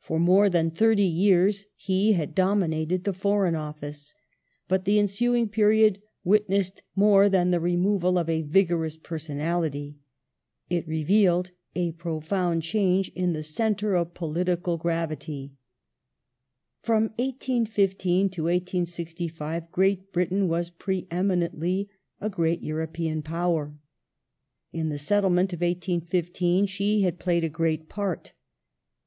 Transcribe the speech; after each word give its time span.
For 0.00 0.18
more 0.18 0.48
than 0.48 0.70
thirty 0.70 1.02
years 1.04 1.66
he 1.76 2.14
had 2.14 2.34
dominated 2.34 3.04
the 3.04 3.12
Foreign 3.12 3.54
Office. 3.54 4.14
But 4.66 4.86
the 4.86 4.98
ensuing 4.98 5.46
period 5.50 6.00
witnessed 6.24 6.82
more 6.96 7.28
than 7.28 7.50
the 7.50 7.60
removal 7.60 8.16
of 8.18 8.30
a 8.30 8.40
vigorous 8.40 8.96
personality. 8.96 9.98
It 10.70 10.88
revealed 10.88 11.50
a 11.76 11.92
profound 11.92 12.62
change 12.62 13.10
in 13.10 13.34
the 13.34 13.42
centre 13.42 13.94
of 13.94 14.14
politi 14.14 14.64
cal 14.64 14.78
gravity. 14.78 15.52
From 16.80 17.02
1815 17.18 18.30
to 18.30 18.44
1865 18.44 19.70
Great 19.70 20.14
Britain 20.14 20.48
was 20.48 20.70
pre 20.70 21.06
eminently 21.10 21.90
a 22.22 22.30
great 22.30 22.62
European 22.62 23.20
power. 23.20 23.76
In 24.72 24.88
the 24.88 24.98
Settlement 24.98 25.52
of 25.52 25.60
1815 25.60 26.64
she 26.64 27.02
had 27.02 27.18
played 27.18 27.44
a 27.44 27.50
great 27.50 27.90
part. 27.90 28.32